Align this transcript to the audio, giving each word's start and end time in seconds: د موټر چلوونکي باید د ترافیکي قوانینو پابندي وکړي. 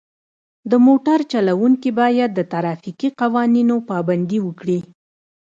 د 0.71 0.73
موټر 0.85 1.19
چلوونکي 1.31 1.89
باید 1.99 2.29
د 2.35 2.41
ترافیکي 2.53 3.09
قوانینو 3.21 3.75
پابندي 3.89 4.39
وکړي. 4.43 4.79